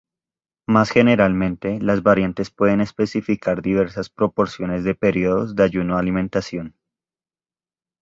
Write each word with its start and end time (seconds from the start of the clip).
Más 0.67 0.89
generalmente, 0.89 1.79
las 1.79 2.01
variantes 2.01 2.49
pueden 2.49 2.81
especificar 2.81 3.61
diversas 3.61 4.09
proporciones 4.09 4.83
de 4.83 4.95
periodos 4.95 5.55
de 5.55 5.61
ayuno-alimentación. 5.61 6.73